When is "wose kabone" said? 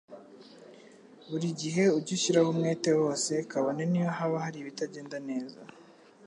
3.01-3.83